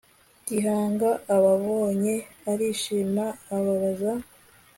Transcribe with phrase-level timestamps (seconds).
[0.47, 2.15] Gihanga ababonye
[2.51, 4.11] arishima ababaza